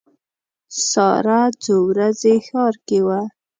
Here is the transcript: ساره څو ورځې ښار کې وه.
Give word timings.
ساره 0.89 1.39
څو 1.63 1.75
ورځې 1.89 2.33
ښار 2.47 2.73
کې 2.87 2.99
وه. 3.05 3.19